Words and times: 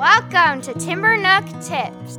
Welcome 0.00 0.62
to 0.62 0.72
Timber 0.80 1.14
Nook 1.18 1.44
Tips. 1.60 2.18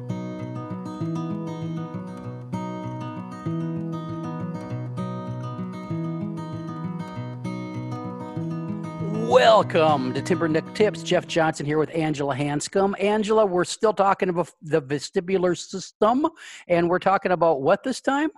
Welcome 9.27 10.13
to 10.13 10.21
Timber 10.21 10.47
Nook 10.47 10.75
Tips. 10.75 11.01
Jeff 11.01 11.25
Johnson 11.25 11.65
here 11.65 11.79
with 11.79 11.89
Angela 11.95 12.35
Hanscom. 12.35 12.93
Angela, 13.01 13.47
we're 13.47 13.63
still 13.63 13.93
talking 13.93 14.29
about 14.29 14.51
the 14.61 14.79
vestibular 14.79 15.57
system, 15.57 16.27
and 16.67 16.87
we're 16.87 16.99
talking 16.99 17.31
about 17.31 17.63
what 17.63 17.81
this 17.81 17.99
time? 17.99 18.29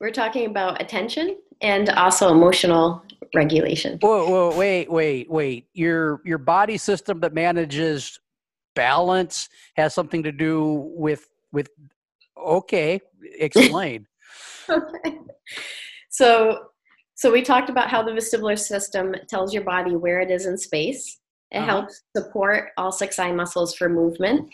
We're 0.00 0.12
talking 0.12 0.46
about 0.46 0.80
attention 0.80 1.36
and 1.62 1.88
also 1.90 2.30
emotional 2.30 3.02
regulation. 3.34 3.98
Whoa, 4.00 4.28
whoa, 4.28 4.56
wait, 4.56 4.88
wait, 4.88 5.28
wait. 5.28 5.66
Your 5.74 6.20
your 6.24 6.38
body 6.38 6.76
system 6.76 7.18
that 7.20 7.34
manages 7.34 8.20
balance 8.74 9.48
has 9.76 9.94
something 9.94 10.22
to 10.22 10.32
do 10.32 10.90
with 10.94 11.28
with 11.52 11.68
okay, 12.36 13.00
explain. 13.38 14.06
okay. 14.70 15.18
So 16.10 16.66
so 17.14 17.30
we 17.30 17.42
talked 17.42 17.70
about 17.70 17.88
how 17.88 18.02
the 18.02 18.12
vestibular 18.12 18.58
system 18.58 19.14
tells 19.28 19.54
your 19.54 19.64
body 19.64 19.96
where 19.96 20.20
it 20.20 20.30
is 20.30 20.46
in 20.46 20.58
space. 20.58 21.20
It 21.50 21.58
uh-huh. 21.58 21.66
helps 21.66 22.02
support 22.16 22.70
all 22.76 22.90
six 22.90 23.18
eye 23.18 23.32
muscles 23.32 23.74
for 23.74 23.88
movement. 23.88 24.50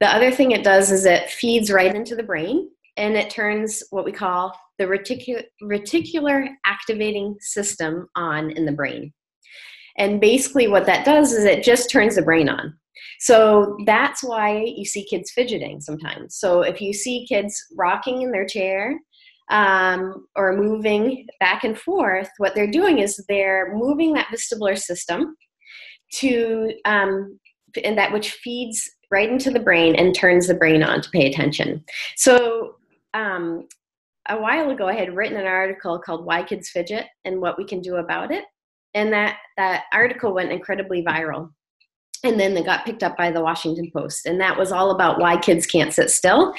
The 0.00 0.08
other 0.08 0.30
thing 0.30 0.52
it 0.52 0.64
does 0.64 0.90
is 0.90 1.04
it 1.04 1.30
feeds 1.30 1.70
right 1.70 1.94
into 1.94 2.14
the 2.14 2.22
brain 2.22 2.70
and 2.96 3.16
it 3.16 3.30
turns 3.30 3.82
what 3.90 4.04
we 4.04 4.12
call 4.12 4.58
the 4.78 4.84
reticu- 4.84 5.44
reticular 5.62 6.48
activating 6.64 7.36
system 7.40 8.08
on 8.14 8.50
in 8.50 8.66
the 8.66 8.72
brain. 8.72 9.12
And 9.98 10.20
basically, 10.20 10.68
what 10.68 10.86
that 10.86 11.04
does 11.04 11.32
is 11.32 11.44
it 11.44 11.64
just 11.64 11.90
turns 11.90 12.16
the 12.16 12.22
brain 12.22 12.48
on. 12.48 12.78
So 13.20 13.76
that's 13.86 14.22
why 14.22 14.64
you 14.64 14.84
see 14.84 15.04
kids 15.04 15.30
fidgeting 15.30 15.80
sometimes. 15.80 16.36
So 16.36 16.62
if 16.62 16.80
you 16.80 16.92
see 16.92 17.26
kids 17.26 17.54
rocking 17.76 18.22
in 18.22 18.32
their 18.32 18.46
chair 18.46 18.98
um, 19.50 20.26
or 20.34 20.56
moving 20.56 21.26
back 21.40 21.64
and 21.64 21.78
forth, 21.78 22.28
what 22.38 22.54
they're 22.54 22.70
doing 22.70 22.98
is 22.98 23.22
they're 23.28 23.74
moving 23.74 24.12
that 24.14 24.28
vestibular 24.28 24.76
system 24.78 25.36
to, 26.14 26.72
um, 26.84 27.38
and 27.84 27.98
that 27.98 28.12
which 28.12 28.32
feeds 28.32 28.90
right 29.10 29.28
into 29.28 29.50
the 29.50 29.60
brain 29.60 29.94
and 29.94 30.14
turns 30.14 30.46
the 30.48 30.54
brain 30.54 30.82
on 30.82 31.00
to 31.00 31.10
pay 31.10 31.26
attention. 31.26 31.84
So, 32.16 32.76
um, 33.14 33.66
a 34.28 34.36
while 34.36 34.70
ago, 34.70 34.88
I 34.88 34.94
had 34.94 35.14
written 35.14 35.38
an 35.38 35.46
article 35.46 36.00
called 36.00 36.24
"Why 36.26 36.42
Kids 36.42 36.70
Fidget 36.70 37.06
and 37.24 37.40
What 37.40 37.58
We 37.58 37.64
Can 37.64 37.80
Do 37.80 37.96
About 37.96 38.32
It," 38.32 38.44
and 38.94 39.12
that 39.12 39.38
that 39.56 39.84
article 39.92 40.34
went 40.34 40.50
incredibly 40.50 41.04
viral. 41.04 41.50
And 42.26 42.40
then 42.40 42.54
they 42.54 42.62
got 42.62 42.84
picked 42.84 43.02
up 43.02 43.16
by 43.16 43.30
the 43.30 43.40
Washington 43.40 43.90
Post, 43.94 44.26
and 44.26 44.40
that 44.40 44.58
was 44.58 44.72
all 44.72 44.90
about 44.90 45.20
why 45.20 45.36
kids 45.36 45.66
can't 45.66 45.94
sit 45.94 46.10
still 46.10 46.52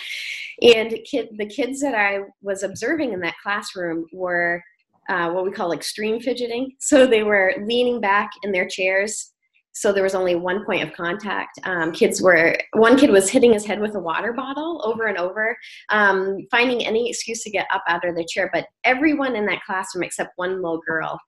and 0.62 0.98
kid, 1.10 1.30
the 1.38 1.46
kids 1.46 1.82
that 1.82 1.96
I 1.96 2.22
was 2.42 2.64
observing 2.64 3.14
in 3.14 3.20
that 3.22 3.36
classroom 3.42 4.06
were 4.12 4.64
uh, 5.10 5.30
what 5.30 5.46
we 5.46 5.52
call 5.52 5.72
extreme 5.72 6.20
fidgeting. 6.20 6.74
So 6.80 7.06
they 7.06 7.24
were 7.24 7.54
leaning 7.64 8.02
back 8.02 8.30
in 8.44 8.52
their 8.52 8.68
chairs. 8.68 9.34
So 9.72 9.94
there 9.94 10.04
was 10.04 10.16
only 10.16 10.34
one 10.34 10.66
point 10.66 10.82
of 10.82 10.96
contact. 10.96 11.60
Um, 11.64 11.92
kids 11.92 12.20
were, 12.20 12.58
one 12.74 12.98
kid 12.98 13.12
was 13.12 13.30
hitting 13.30 13.54
his 13.54 13.66
head 13.66 13.80
with 13.80 13.96
a 13.96 14.00
water 14.00 14.34
bottle 14.34 14.82
over 14.84 15.06
and 15.06 15.20
over, 15.20 15.56
um, 15.90 16.40
finding 16.50 16.84
any 16.84 17.10
excuse 17.10 17.44
to 17.44 17.52
get 17.52 17.68
up 17.72 17.84
out 17.88 18.04
of 18.04 18.16
their 18.16 18.26
chair. 18.28 18.50
But 18.52 18.66
everyone 18.84 19.36
in 19.36 19.46
that 19.46 19.64
classroom 19.64 20.04
except 20.04 20.32
one 20.36 20.56
little 20.64 20.82
girl 20.86 21.20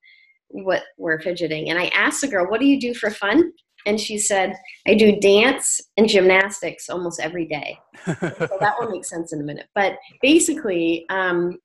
what 0.52 0.82
were 0.98 1.20
fidgeting. 1.20 1.70
And 1.70 1.78
I 1.78 1.90
asked 1.90 2.22
the 2.22 2.28
girl, 2.28 2.50
What 2.50 2.60
do 2.60 2.66
you 2.66 2.80
do 2.80 2.96
for 2.96 3.12
fun? 3.12 3.54
And 3.86 4.00
she 4.00 4.18
said, 4.18 4.56
I 4.88 4.94
do 4.94 5.20
dance 5.20 5.82
and 5.98 6.08
gymnastics 6.08 6.90
almost 6.90 7.20
every 7.20 7.46
day. 7.46 7.78
so 8.06 8.14
that 8.60 8.76
will 8.80 8.90
make 8.90 9.06
sense 9.06 9.34
in 9.34 9.42
a 9.42 9.44
minute. 9.44 9.68
But 9.74 9.98
basically, 10.22 11.06
um, 11.10 11.58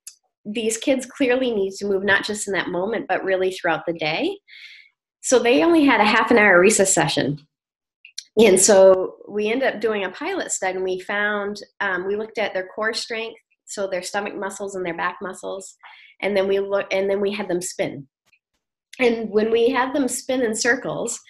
these 0.44 0.76
kids 0.76 1.06
clearly 1.06 1.50
need 1.50 1.72
to 1.72 1.86
move 1.86 2.04
not 2.04 2.24
just 2.24 2.46
in 2.46 2.52
that 2.52 2.68
moment, 2.68 3.06
but 3.08 3.24
really 3.24 3.50
throughout 3.50 3.86
the 3.86 3.94
day. 3.94 4.38
So 5.22 5.38
they 5.38 5.62
only 5.62 5.84
had 5.84 6.00
a 6.00 6.04
half 6.04 6.30
an 6.30 6.38
hour 6.38 6.60
recess 6.60 6.92
session. 6.92 7.40
And 8.36 8.60
so 8.60 9.16
we 9.28 9.50
ended 9.50 9.74
up 9.74 9.80
doing 9.80 10.04
a 10.04 10.10
pilot 10.10 10.50
study 10.52 10.76
and 10.76 10.84
we 10.84 11.00
found, 11.00 11.62
um, 11.80 12.06
we 12.06 12.16
looked 12.16 12.38
at 12.38 12.52
their 12.52 12.66
core 12.66 12.92
strength, 12.92 13.38
so 13.64 13.86
their 13.86 14.02
stomach 14.02 14.36
muscles 14.36 14.74
and 14.74 14.84
their 14.84 14.96
back 14.96 15.18
muscles. 15.22 15.76
And 16.20 16.36
then 16.36 16.48
we 16.48 16.58
look, 16.58 16.86
and 16.90 17.08
then 17.08 17.20
we 17.20 17.32
had 17.32 17.48
them 17.48 17.62
spin. 17.62 18.06
And 18.98 19.30
when 19.30 19.50
we 19.50 19.70
had 19.70 19.94
them 19.94 20.08
spin 20.08 20.42
in 20.42 20.54
circles, 20.54 21.20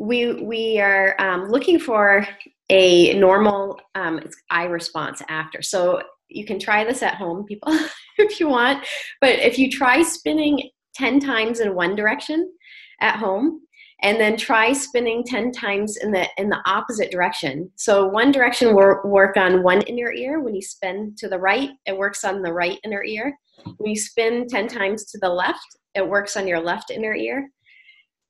we 0.00 0.32
we 0.42 0.80
are 0.80 1.14
um, 1.20 1.50
looking 1.50 1.78
for 1.78 2.26
a 2.70 3.12
normal 3.14 3.78
um, 3.94 4.20
eye 4.48 4.64
response 4.64 5.22
after. 5.28 5.60
So 5.60 6.02
you 6.28 6.46
can 6.46 6.58
try 6.58 6.84
this 6.84 7.02
at 7.02 7.16
home, 7.16 7.44
people, 7.44 7.76
if 8.18 8.40
you 8.40 8.48
want. 8.48 8.86
But 9.20 9.38
if 9.40 9.58
you 9.58 9.70
try 9.70 10.02
spinning 10.02 10.70
10 10.94 11.20
times 11.20 11.60
in 11.60 11.74
one 11.74 11.94
direction 11.94 12.50
at 13.00 13.16
home, 13.16 13.60
and 14.02 14.18
then 14.18 14.38
try 14.38 14.72
spinning 14.72 15.22
10 15.22 15.52
times 15.52 15.98
in 15.98 16.12
the 16.12 16.26
in 16.38 16.48
the 16.48 16.62
opposite 16.64 17.10
direction 17.10 17.70
so 17.76 18.06
one 18.06 18.32
direction 18.32 18.74
will 18.74 18.98
work 19.04 19.36
on 19.36 19.62
one 19.62 19.82
inner 19.82 20.10
ear 20.10 20.40
when 20.40 20.54
you 20.54 20.62
spin 20.62 21.14
to 21.18 21.28
the 21.28 21.38
right 21.38 21.68
it 21.84 21.94
works 21.94 22.24
on 22.24 22.40
the 22.40 22.50
right 22.50 22.78
inner 22.82 23.04
ear 23.04 23.36
when 23.76 23.90
you 23.90 23.96
spin 23.96 24.46
10 24.48 24.68
times 24.68 25.04
to 25.04 25.18
the 25.18 25.28
left 25.28 25.66
it 25.94 26.08
works 26.08 26.34
on 26.38 26.48
your 26.48 26.60
left 26.60 26.90
inner 26.90 27.14
ear 27.14 27.50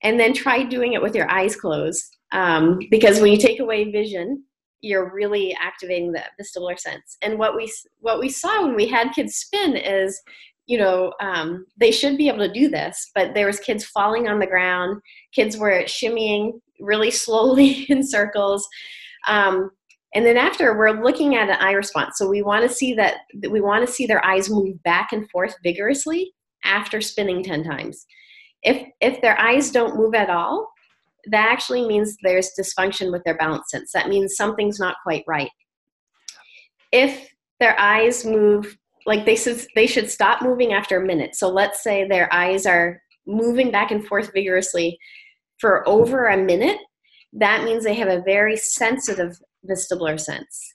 and 0.02 0.18
then 0.18 0.32
try 0.32 0.62
doing 0.62 0.92
it 0.92 1.02
with 1.02 1.14
your 1.14 1.30
eyes 1.30 1.56
closed 1.56 2.16
um, 2.32 2.78
because 2.90 3.20
when 3.20 3.32
you 3.32 3.38
take 3.38 3.60
away 3.60 3.90
vision 3.90 4.44
you're 4.82 5.12
really 5.12 5.54
activating 5.60 6.10
the 6.12 6.22
vestibular 6.40 6.78
sense. 6.78 7.18
And 7.22 7.38
what 7.38 7.54
we 7.54 7.70
what 7.98 8.18
we 8.18 8.28
saw 8.28 8.64
when 8.64 8.74
we 8.74 8.86
had 8.86 9.12
kids 9.12 9.36
spin 9.36 9.76
is 9.76 10.20
you 10.66 10.78
know 10.78 11.12
um, 11.20 11.66
they 11.76 11.90
should 11.90 12.16
be 12.16 12.28
able 12.28 12.46
to 12.46 12.52
do 12.52 12.68
this 12.68 13.10
but 13.14 13.34
there 13.34 13.46
was 13.46 13.60
kids 13.60 13.84
falling 13.84 14.28
on 14.28 14.38
the 14.38 14.46
ground 14.46 15.00
kids 15.34 15.56
were 15.56 15.82
shimmying 15.84 16.52
really 16.78 17.10
slowly 17.10 17.82
in 17.88 18.06
circles 18.06 18.66
um, 19.26 19.70
and 20.14 20.26
then 20.26 20.36
after 20.36 20.76
we're 20.76 21.02
looking 21.02 21.36
at 21.36 21.48
an 21.48 21.56
eye 21.60 21.72
response. 21.72 22.18
So 22.18 22.28
we 22.28 22.42
want 22.42 22.68
to 22.68 22.74
see 22.74 22.94
that 22.94 23.18
we 23.48 23.60
want 23.60 23.86
to 23.86 23.92
see 23.92 24.06
their 24.06 24.24
eyes 24.24 24.50
move 24.50 24.82
back 24.82 25.12
and 25.12 25.28
forth 25.30 25.54
vigorously 25.62 26.32
after 26.64 27.00
spinning 27.00 27.42
10 27.42 27.64
times 27.64 28.06
if 28.62 28.86
if 29.00 29.20
their 29.20 29.38
eyes 29.40 29.70
don't 29.70 29.96
move 29.96 30.14
at 30.14 30.30
all, 30.30 30.70
that 31.26 31.48
actually 31.50 31.86
means 31.86 32.16
there's 32.22 32.52
dysfunction 32.58 33.12
with 33.12 33.22
their 33.24 33.36
balance 33.36 33.70
sense. 33.70 33.92
That 33.92 34.08
means 34.08 34.36
something's 34.36 34.78
not 34.78 34.96
quite 35.02 35.24
right. 35.26 35.50
If 36.92 37.28
their 37.58 37.78
eyes 37.78 38.24
move 38.24 38.76
like 39.06 39.24
they 39.24 39.36
should 39.36 39.64
they 39.74 39.86
should 39.86 40.10
stop 40.10 40.42
moving 40.42 40.72
after 40.72 41.00
a 41.00 41.06
minute. 41.06 41.34
So 41.34 41.48
let's 41.48 41.82
say 41.82 42.06
their 42.06 42.32
eyes 42.32 42.66
are 42.66 43.00
moving 43.26 43.70
back 43.70 43.90
and 43.90 44.06
forth 44.06 44.30
vigorously 44.32 44.98
for 45.58 45.86
over 45.88 46.26
a 46.26 46.36
minute, 46.36 46.78
that 47.34 47.64
means 47.64 47.84
they 47.84 47.94
have 47.94 48.08
a 48.08 48.22
very 48.22 48.56
sensitive 48.56 49.38
vestibular 49.68 50.18
sense. 50.18 50.74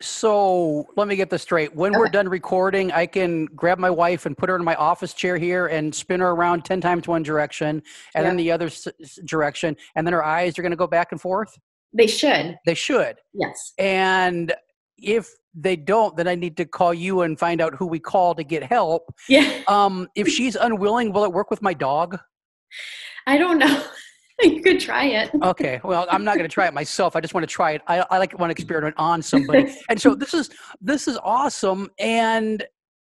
So 0.00 0.86
let 0.96 1.08
me 1.08 1.16
get 1.16 1.28
this 1.28 1.42
straight. 1.42 1.74
When 1.74 1.92
okay. 1.92 1.98
we're 1.98 2.08
done 2.08 2.28
recording, 2.28 2.92
I 2.92 3.06
can 3.06 3.46
grab 3.46 3.78
my 3.78 3.90
wife 3.90 4.26
and 4.26 4.36
put 4.36 4.48
her 4.48 4.54
in 4.54 4.64
my 4.64 4.76
office 4.76 5.12
chair 5.12 5.36
here 5.36 5.66
and 5.66 5.92
spin 5.92 6.20
her 6.20 6.30
around 6.30 6.64
10 6.64 6.80
times 6.80 7.08
one 7.08 7.24
direction 7.24 7.82
and 8.14 8.24
then 8.24 8.36
the 8.36 8.52
other 8.52 8.66
s- 8.66 8.86
direction. 9.24 9.76
And 9.96 10.06
then 10.06 10.14
her 10.14 10.24
eyes 10.24 10.58
are 10.58 10.62
going 10.62 10.70
to 10.70 10.76
go 10.76 10.86
back 10.86 11.10
and 11.10 11.20
forth? 11.20 11.58
They 11.92 12.06
should. 12.06 12.56
They 12.64 12.74
should. 12.74 13.16
Yes. 13.32 13.72
And 13.78 14.54
if 14.98 15.30
they 15.52 15.74
don't, 15.74 16.16
then 16.16 16.28
I 16.28 16.36
need 16.36 16.56
to 16.58 16.64
call 16.64 16.94
you 16.94 17.22
and 17.22 17.36
find 17.36 17.60
out 17.60 17.74
who 17.74 17.86
we 17.86 17.98
call 17.98 18.34
to 18.36 18.44
get 18.44 18.62
help. 18.62 19.12
Yeah. 19.28 19.62
Um, 19.66 20.08
if 20.14 20.28
she's 20.28 20.54
unwilling, 20.54 21.12
will 21.12 21.24
it 21.24 21.32
work 21.32 21.50
with 21.50 21.62
my 21.62 21.74
dog? 21.74 22.18
I 23.26 23.36
don't 23.36 23.58
know. 23.58 23.84
you 24.42 24.62
could 24.62 24.80
try 24.80 25.06
it. 25.06 25.30
okay. 25.42 25.80
Well, 25.82 26.06
I'm 26.10 26.24
not 26.24 26.36
going 26.36 26.48
to 26.48 26.52
try 26.52 26.66
it 26.66 26.74
myself. 26.74 27.16
I 27.16 27.20
just 27.20 27.34
want 27.34 27.42
to 27.42 27.52
try 27.52 27.72
it. 27.72 27.82
I, 27.86 28.04
I 28.10 28.18
like 28.18 28.38
want 28.38 28.50
to 28.50 28.60
experiment 28.60 28.94
on 28.96 29.20
somebody. 29.22 29.74
and 29.88 30.00
so 30.00 30.14
this 30.14 30.34
is 30.34 30.50
this 30.80 31.08
is 31.08 31.18
awesome. 31.22 31.90
And 31.98 32.64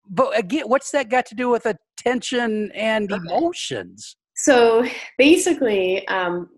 but 0.08 0.38
again, 0.38 0.66
what's 0.68 0.92
that 0.92 1.10
got 1.10 1.26
to 1.28 1.36
do 1.36 1.50
with 1.50 1.66
attention 1.66 2.72
and 2.74 3.12
emotions? 3.12 4.18
So 4.36 4.86
basically, 5.18 6.08
um, 6.10 6.50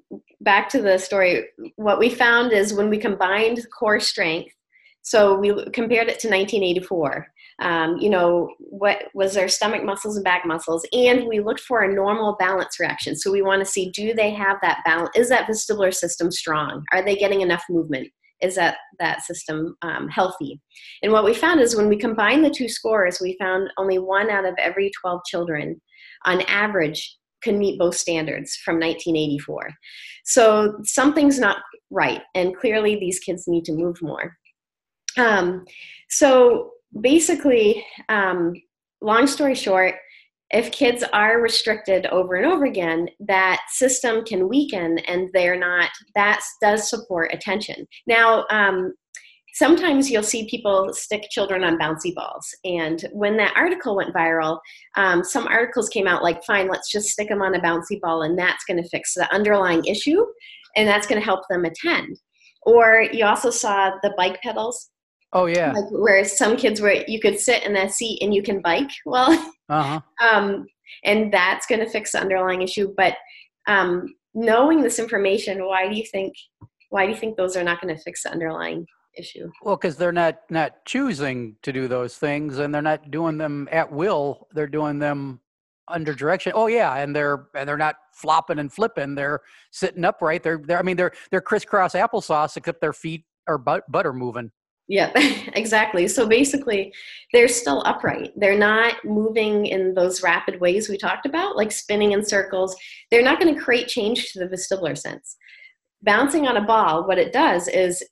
back 0.42 0.68
to 0.70 0.82
the 0.82 0.98
story. 0.98 1.46
What 1.76 2.00
we 2.00 2.10
found 2.10 2.52
is 2.52 2.74
when 2.74 2.90
we 2.90 2.98
combined 2.98 3.66
core 3.78 4.00
strength. 4.00 4.54
So 5.02 5.36
we 5.36 5.50
compared 5.72 6.10
it 6.10 6.20
to 6.20 6.28
1984 6.28 7.28
um, 7.60 7.98
you 7.98 8.10
know, 8.10 8.50
what 8.60 9.06
was 9.14 9.34
their 9.34 9.48
stomach 9.48 9.84
muscles 9.84 10.16
and 10.16 10.24
back 10.24 10.46
muscles. 10.46 10.86
And 10.94 11.28
we 11.28 11.40
looked 11.40 11.62
for 11.62 11.82
a 11.82 11.94
normal 11.94 12.36
balance 12.40 12.80
reaction. 12.80 13.16
So 13.16 13.32
we 13.32 13.42
want 13.42 13.62
to 13.62 13.66
see 13.66 13.90
do 13.92 14.14
they 14.14 14.32
have 14.32 14.58
that 14.62 14.82
balance? 14.86 15.10
Is 15.16 15.30
that 15.30 15.48
vestibular 15.48 15.94
system 15.94 16.32
strong? 16.32 16.84
Are 16.92 17.04
they 17.04 17.16
getting 17.16 17.42
enough 17.42 17.64
movement? 17.70 18.10
Is 18.42 18.56
that 18.56 18.78
that 19.00 19.24
system 19.24 19.76
um, 19.82 20.08
healthy? 20.10 20.62
And 21.02 21.12
what 21.12 21.26
we 21.26 21.34
found 21.34 21.60
is 21.60 21.76
when 21.76 21.90
we 21.90 21.98
combine 21.98 22.44
the 22.44 22.52
two 22.52 22.70
scores, 22.70 23.20
we 23.20 23.36
found 23.40 23.72
only 23.78 23.98
one 23.98 24.30
out 24.30 24.46
of 24.46 24.54
every 24.60 24.92
12 25.02 25.22
children 25.26 25.82
on 26.26 26.42
average 26.42 27.18
can 27.44 27.58
meet 27.58 27.80
both 27.80 27.96
standards 27.96 28.56
from 28.64 28.76
1984. 28.76 29.70
So 30.26 30.78
something's 30.84 31.40
not 31.40 31.58
right. 31.90 32.22
And 32.36 32.56
clearly, 32.56 32.98
these 33.00 33.20
kids 33.20 33.48
need 33.48 33.66
to 33.66 33.74
move 33.74 33.98
more. 34.02 34.38
Um, 35.18 35.66
so 36.10 36.72
basically, 37.02 37.86
um, 38.10 38.54
long 39.02 39.28
story 39.28 39.56
short, 39.56 39.96
if 40.52 40.72
kids 40.72 41.04
are 41.12 41.42
restricted 41.42 42.06
over 42.08 42.36
and 42.36 42.46
over 42.46 42.66
again, 42.66 43.10
that 43.20 43.60
system 43.70 44.24
can 44.24 44.48
weaken 44.48 44.98
and 45.00 45.30
they're 45.34 45.60
not, 45.60 45.90
that 46.16 46.40
does 46.62 46.90
support 46.90 47.34
attention. 47.34 47.86
Now, 48.08 48.46
um, 48.50 48.94
sometimes 49.56 50.10
you'll 50.10 50.24
see 50.24 50.48
people 50.48 50.94
stick 50.94 51.24
children 51.32 51.64
on 51.64 51.80
bouncy 51.80 52.14
balls. 52.16 52.48
And 52.64 53.04
when 53.12 53.36
that 53.38 53.54
article 53.58 53.96
went 53.96 54.14
viral, 54.14 54.60
um, 54.96 55.24
some 55.24 55.48
articles 55.48 55.90
came 55.90 56.08
out 56.08 56.24
like, 56.24 56.44
fine, 56.46 56.70
let's 56.70 56.92
just 56.92 57.10
stick 57.10 57.28
them 57.28 57.42
on 57.42 57.56
a 57.56 57.60
bouncy 57.60 58.00
ball 58.00 58.22
and 58.22 58.38
that's 58.38 58.64
going 58.66 58.82
to 58.82 58.90
fix 58.90 59.16
the 59.16 59.30
underlying 59.34 59.84
issue 59.86 60.24
and 60.76 60.88
that's 60.88 61.08
going 61.08 61.20
to 61.20 61.26
help 61.26 61.42
them 61.50 61.66
attend. 61.66 62.18
Or 62.62 63.08
you 63.12 63.26
also 63.26 63.50
saw 63.50 63.92
the 64.04 64.14
bike 64.16 64.40
pedals 64.42 64.92
Oh 65.34 65.46
yeah. 65.46 65.74
Like 65.74 65.92
where 65.92 66.24
some 66.26 66.56
kids 66.56 66.82
where 66.82 67.04
you 67.08 67.20
could 67.20 67.40
sit 67.40 67.64
in 67.64 67.74
that 67.74 67.92
seat 67.92 68.20
and 68.22 68.34
you 68.34 68.42
can 68.42 68.62
bike. 68.62 68.90
Well, 69.06 69.32
uh-huh. 69.70 70.02
um, 70.26 70.66
and 71.04 71.34
that's 71.34 71.66
going 71.66 71.82
to 71.82 71.90
fix 71.90 72.14
the 72.14 72.22
underlying 72.22 72.62
issue. 72.62 72.94
But 72.96 73.16
um, 73.68 74.14
knowing 74.34 74.82
this 74.82 75.00
information, 75.00 75.66
why 75.66 75.88
do 75.90 75.96
you 75.96 76.06
think? 76.06 76.34
Why 76.90 77.06
do 77.06 77.12
you 77.12 77.18
think 77.18 77.36
those 77.36 77.58
are 77.58 77.64
not 77.64 77.82
going 77.82 77.94
to 77.94 78.02
fix 78.02 78.24
the 78.24 78.32
underlying 78.32 78.86
issue? 79.18 79.52
Well, 79.62 79.76
because 79.76 79.98
they're 79.98 80.14
not 80.14 80.40
not 80.50 80.86
choosing 80.86 81.58
to 81.64 81.74
do 81.74 81.88
those 81.88 82.18
things, 82.18 82.60
and 82.60 82.74
they're 82.74 82.82
not 82.82 83.12
doing 83.12 83.38
them 83.38 83.68
at 83.72 83.92
will. 83.92 84.48
They're 84.54 84.68
doing 84.68 85.00
them 85.00 85.42
under 85.90 86.14
direction. 86.14 86.54
Oh 86.56 86.68
yeah, 86.68 86.96
and 86.96 87.14
they're 87.14 87.48
and 87.54 87.68
they're 87.68 87.78
not 87.78 87.96
flopping 88.14 88.60
and 88.60 88.72
flipping. 88.72 89.16
They're 89.16 89.42
sitting 89.72 90.06
upright. 90.06 90.44
They're 90.44 90.62
they're 90.64 90.80
I 90.80 90.84
mean 90.84 90.98
they're 90.98 91.14
they're 91.32 91.42
crisscross 91.42 91.94
applesauce, 91.94 92.56
except 92.56 92.80
their 92.80 92.94
feet 92.94 93.26
are 93.48 93.58
butt, 93.58 93.90
butter 93.92 94.14
moving. 94.14 94.52
Yeah, 94.88 95.12
exactly. 95.54 96.08
So 96.08 96.28
basically, 96.28 96.94
they're 97.34 97.48
still 97.48 97.84
upright. 97.86 98.32
They're 98.36 98.58
not 98.58 98.96
moving 99.04 99.66
in 99.66 99.94
those 99.94 100.24
rapid 100.24 100.60
ways 100.62 100.88
we 100.88 100.98
talked 100.98 101.26
about, 101.26 101.58
like 101.58 101.72
spinning 101.72 102.14
in 102.14 102.26
circles. 102.26 102.76
They're 103.12 103.24
not 103.24 103.40
going 103.40 103.54
to 103.54 103.62
create 103.62 103.88
change 103.88 104.32
to 104.32 104.40
the 104.40 104.48
vestibular 104.48 104.98
sense. 104.98 105.36
Bouncing 106.04 106.48
on 106.48 106.58
a 106.58 106.66
ball, 106.66 107.08
what 107.08 107.18
it 107.18 107.34
does 107.34 107.68
is 107.68 108.04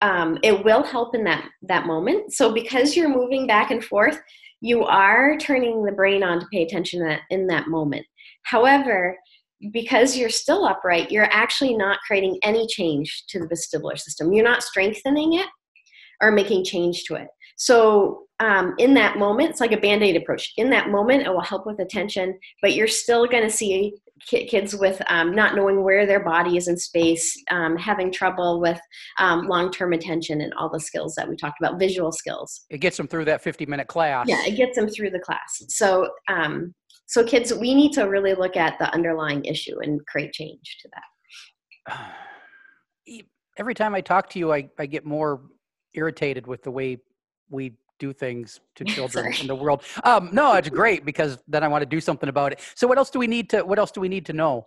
um, 0.00 0.38
it 0.42 0.64
will 0.64 0.82
help 0.82 1.14
in 1.14 1.24
that 1.24 1.46
that 1.62 1.86
moment. 1.86 2.32
So 2.32 2.52
because 2.52 2.96
you're 2.96 3.14
moving 3.14 3.46
back 3.46 3.70
and 3.70 3.84
forth, 3.84 4.20
you 4.62 4.84
are 4.84 5.36
turning 5.38 5.84
the 5.84 5.92
brain 5.92 6.22
on 6.22 6.40
to 6.40 6.46
pay 6.52 6.62
attention 6.62 7.00
that, 7.00 7.20
in 7.30 7.46
that 7.48 7.68
moment. 7.68 8.06
However, 8.44 9.16
because 9.72 10.16
you're 10.16 10.30
still 10.30 10.64
upright, 10.64 11.10
you're 11.10 11.30
actually 11.30 11.76
not 11.76 11.98
creating 12.06 12.38
any 12.42 12.66
change 12.66 13.24
to 13.28 13.38
the 13.38 13.46
vestibular 13.46 13.98
system. 13.98 14.32
You're 14.32 14.44
not 14.44 14.62
strengthening 14.62 15.34
it 15.34 15.46
are 16.20 16.32
making 16.32 16.64
change 16.64 17.04
to 17.04 17.14
it. 17.14 17.28
So 17.56 18.22
um, 18.40 18.74
in 18.78 18.94
that 18.94 19.18
moment, 19.18 19.50
it's 19.50 19.60
like 19.60 19.72
a 19.72 19.76
band-aid 19.76 20.16
approach. 20.16 20.52
In 20.56 20.70
that 20.70 20.88
moment, 20.88 21.26
it 21.26 21.30
will 21.30 21.42
help 21.42 21.66
with 21.66 21.78
attention, 21.78 22.38
but 22.62 22.74
you're 22.74 22.88
still 22.88 23.26
going 23.26 23.42
to 23.42 23.50
see 23.50 23.94
kids 24.26 24.74
with 24.74 25.00
um, 25.08 25.34
not 25.34 25.54
knowing 25.54 25.82
where 25.82 26.06
their 26.06 26.24
body 26.24 26.56
is 26.56 26.68
in 26.68 26.76
space, 26.76 27.36
um, 27.50 27.76
having 27.76 28.10
trouble 28.10 28.60
with 28.60 28.80
um, 29.18 29.46
long-term 29.46 29.92
attention 29.92 30.40
and 30.40 30.54
all 30.54 30.70
the 30.70 30.80
skills 30.80 31.14
that 31.14 31.28
we 31.28 31.36
talked 31.36 31.58
about, 31.60 31.78
visual 31.78 32.12
skills. 32.12 32.64
It 32.70 32.78
gets 32.78 32.96
them 32.96 33.06
through 33.06 33.26
that 33.26 33.44
50-minute 33.44 33.88
class. 33.88 34.26
Yeah, 34.26 34.42
it 34.46 34.56
gets 34.56 34.76
them 34.76 34.88
through 34.88 35.10
the 35.10 35.20
class. 35.20 35.62
So, 35.68 36.08
um, 36.28 36.74
so 37.06 37.24
kids, 37.24 37.52
we 37.52 37.74
need 37.74 37.92
to 37.92 38.04
really 38.04 38.34
look 38.34 38.56
at 38.56 38.78
the 38.78 38.90
underlying 38.94 39.44
issue 39.44 39.80
and 39.80 40.04
create 40.06 40.32
change 40.32 40.78
to 40.80 40.88
that. 40.94 42.10
Every 43.58 43.74
time 43.74 43.94
I 43.94 44.00
talk 44.00 44.30
to 44.30 44.38
you, 44.38 44.52
I, 44.52 44.70
I 44.78 44.86
get 44.86 45.04
more 45.04 45.42
irritated 45.94 46.46
with 46.46 46.62
the 46.62 46.70
way 46.70 46.98
we 47.48 47.74
do 47.98 48.12
things 48.12 48.60
to 48.74 48.84
children 48.96 49.32
in 49.40 49.46
the 49.46 49.54
world. 49.54 49.82
Um, 50.04 50.30
no, 50.32 50.54
it's 50.54 50.68
great 50.68 51.04
because 51.04 51.38
then 51.46 51.62
I 51.62 51.68
want 51.68 51.82
to 51.82 51.86
do 51.86 52.00
something 52.00 52.28
about 52.28 52.52
it. 52.52 52.60
So 52.74 52.86
what 52.86 52.98
else 52.98 53.10
do 53.10 53.18
we 53.18 53.26
need 53.26 53.50
to? 53.50 53.62
What 53.62 53.78
else 53.78 53.90
do 53.90 54.00
we 54.00 54.08
need 54.08 54.26
to 54.26 54.32
know? 54.32 54.66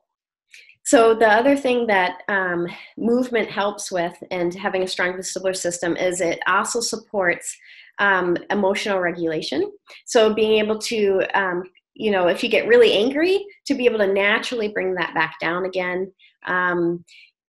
So 0.85 1.13
the 1.13 1.29
other 1.29 1.55
thing 1.55 1.87
that 1.87 2.19
um, 2.27 2.67
movement 2.97 3.49
helps 3.49 3.91
with, 3.91 4.13
and 4.31 4.53
having 4.53 4.83
a 4.83 4.87
strong 4.87 5.13
vestibular 5.13 5.55
system, 5.55 5.95
is 5.95 6.19
it 6.19 6.39
also 6.45 6.81
supports 6.81 7.55
um, 7.99 8.37
emotional 8.49 8.99
regulation. 8.99 9.71
So 10.05 10.33
being 10.33 10.59
able 10.59 10.77
to, 10.79 11.21
um, 11.33 11.63
you 11.93 12.11
know, 12.11 12.27
if 12.27 12.43
you 12.43 12.49
get 12.49 12.67
really 12.67 12.93
angry, 12.93 13.45
to 13.65 13.75
be 13.75 13.85
able 13.85 13.99
to 13.99 14.11
naturally 14.11 14.67
bring 14.67 14.93
that 14.95 15.13
back 15.13 15.35
down 15.39 15.65
again. 15.65 16.11
Um, 16.45 17.05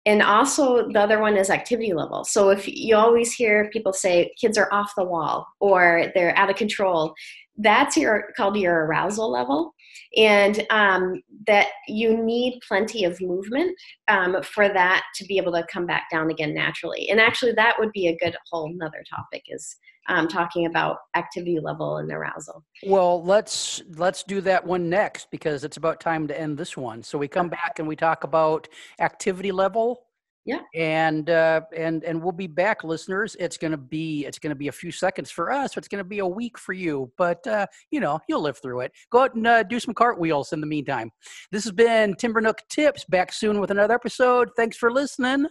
and 0.06 0.22
also 0.22 0.88
the 0.88 1.00
other 1.00 1.20
one 1.20 1.36
is 1.36 1.50
activity 1.50 1.92
level. 1.92 2.24
So 2.24 2.50
if 2.50 2.66
you 2.66 2.96
always 2.96 3.32
hear 3.34 3.68
people 3.70 3.92
say 3.92 4.32
kids 4.40 4.56
are 4.56 4.72
off 4.72 4.92
the 4.96 5.04
wall 5.04 5.46
or 5.60 6.10
they're 6.14 6.36
out 6.38 6.48
of 6.48 6.56
control 6.56 7.14
that's 7.58 7.96
your 7.96 8.32
called 8.36 8.56
your 8.56 8.86
arousal 8.86 9.30
level. 9.30 9.74
And 10.16 10.66
um, 10.70 11.22
that 11.46 11.68
you 11.86 12.22
need 12.22 12.60
plenty 12.66 13.04
of 13.04 13.20
movement 13.20 13.76
um, 14.08 14.42
for 14.42 14.68
that 14.68 15.04
to 15.14 15.24
be 15.24 15.38
able 15.38 15.52
to 15.52 15.64
come 15.72 15.86
back 15.86 16.04
down 16.10 16.30
again 16.30 16.54
naturally. 16.54 17.08
And 17.10 17.20
actually 17.20 17.52
that 17.52 17.76
would 17.78 17.92
be 17.92 18.08
a 18.08 18.16
good 18.16 18.36
whole 18.50 18.70
another 18.70 19.02
topic 19.08 19.42
is 19.48 19.76
um, 20.08 20.28
talking 20.28 20.66
about 20.66 20.98
activity 21.14 21.58
level 21.60 21.98
and 21.98 22.10
arousal. 22.10 22.64
Well 22.84 23.22
let's 23.22 23.82
let's 23.96 24.22
do 24.22 24.40
that 24.42 24.64
one 24.64 24.88
next 24.88 25.30
because 25.30 25.64
it's 25.64 25.76
about 25.76 26.00
time 26.00 26.28
to 26.28 26.40
end 26.40 26.58
this 26.58 26.76
one. 26.76 27.02
So 27.02 27.18
we 27.18 27.28
come 27.28 27.48
back 27.48 27.78
and 27.78 27.88
we 27.88 27.96
talk 27.96 28.24
about 28.24 28.68
activity 29.00 29.52
level 29.52 30.05
yeah. 30.46 30.60
And 30.74 31.28
uh, 31.28 31.62
and 31.76 32.04
and 32.04 32.22
we'll 32.22 32.32
be 32.32 32.46
back 32.46 32.84
listeners. 32.84 33.36
It's 33.38 33.56
going 33.56 33.72
to 33.72 33.76
be 33.76 34.24
it's 34.24 34.38
going 34.38 34.50
to 34.50 34.56
be 34.56 34.68
a 34.68 34.72
few 34.72 34.92
seconds 34.92 35.30
for 35.30 35.52
us 35.52 35.76
it's 35.76 35.88
going 35.88 36.02
to 36.02 36.08
be 36.08 36.20
a 36.20 36.26
week 36.26 36.56
for 36.56 36.72
you. 36.72 37.12
But 37.18 37.46
uh, 37.46 37.66
you 37.90 38.00
know 38.00 38.20
you'll 38.28 38.42
live 38.42 38.58
through 38.58 38.80
it. 38.80 38.92
Go 39.10 39.24
out 39.24 39.34
and 39.34 39.46
uh, 39.46 39.62
do 39.64 39.80
some 39.80 39.94
cartwheels 39.94 40.52
in 40.52 40.60
the 40.60 40.66
meantime. 40.66 41.10
This 41.50 41.64
has 41.64 41.72
been 41.72 42.14
timber 42.14 42.40
nook 42.40 42.62
tips. 42.70 43.04
Back 43.04 43.32
soon 43.32 43.60
with 43.60 43.70
another 43.70 43.94
episode. 43.94 44.50
Thanks 44.56 44.76
for 44.76 44.90
listening. 44.90 45.46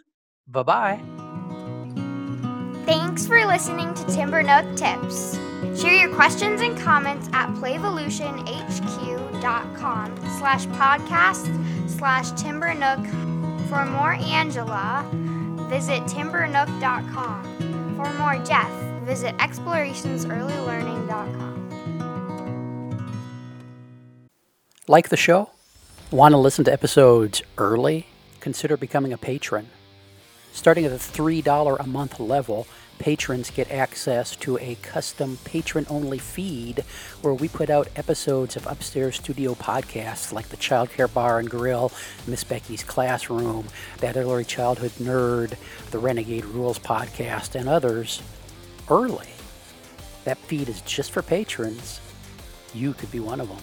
Bye 0.47 0.63
bye 0.63 1.25
thanks 2.86 3.25
for 3.25 3.44
listening 3.45 3.94
to 3.94 4.06
timber 4.06 4.44
nook 4.44 4.75
tips. 4.75 5.38
Share 5.80 5.94
your 5.94 6.13
questions 6.13 6.59
and 6.62 6.77
comments 6.77 7.30
at 7.33 7.50
playvolutionhq.com 7.56 10.18
slash 10.38 10.65
podcast 10.68 11.89
slash 11.89 12.31
timber 12.31 12.74
nook 12.74 13.35
for 13.69 13.86
more 13.86 14.13
Angela, 14.13 15.05
visit 15.69 16.01
timbernook.com. 16.03 17.95
For 17.95 18.12
more 18.13 18.38
Jeff, 18.43 18.72
visit 19.03 19.36
explorationsearlylearning.com. 19.38 21.55
Like 24.88 25.10
the 25.10 25.17
show? 25.17 25.50
Want 26.12 26.34
to 26.34 26.38
listen 26.38 26.63
to 26.65 26.74
episodes 26.74 27.41
early? 27.57 28.05
Consider 28.39 28.77
becoming 28.77 29.12
a 29.12 29.17
patron. 29.17 29.69
Starting 30.53 30.86
at 30.86 30.91
the 30.91 30.98
$3 30.98 31.79
a 31.79 31.88
month 31.88 32.19
level, 32.19 32.67
patrons 32.99 33.49
get 33.49 33.71
access 33.71 34.35
to 34.37 34.57
a 34.57 34.75
custom 34.81 35.37
patron 35.43 35.85
only 35.89 36.17
feed 36.17 36.83
where 37.21 37.33
we 37.33 37.47
put 37.47 37.69
out 37.69 37.87
episodes 37.95 38.55
of 38.55 38.65
Upstairs 38.67 39.15
Studio 39.15 39.53
podcasts 39.53 40.31
like 40.31 40.49
the 40.49 40.57
Childcare 40.57 41.13
Bar 41.13 41.39
and 41.39 41.49
Grill, 41.49 41.91
Miss 42.27 42.43
Becky's 42.43 42.83
Classroom, 42.83 43.67
That 43.99 44.17
Early 44.17 44.45
Childhood 44.45 44.91
Nerd, 44.91 45.55
the 45.91 45.99
Renegade 45.99 46.45
Rules 46.45 46.79
podcast, 46.79 47.55
and 47.55 47.69
others 47.69 48.21
early. 48.89 49.29
That 50.23 50.37
feed 50.37 50.69
is 50.69 50.81
just 50.81 51.11
for 51.11 51.21
patrons. 51.21 51.99
You 52.73 52.93
could 52.93 53.11
be 53.11 53.19
one 53.19 53.39
of 53.39 53.47
them. 53.47 53.61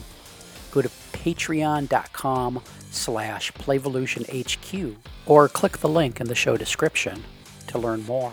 Go 0.70 0.80
to 0.80 0.88
patreon.com 1.12 2.62
slash 2.90 3.52
playvolutionhq 3.52 4.96
or 5.26 5.48
click 5.48 5.78
the 5.78 5.88
link 5.88 6.20
in 6.20 6.28
the 6.28 6.34
show 6.34 6.56
description 6.56 7.22
to 7.68 7.78
learn 7.78 8.04
more. 8.06 8.32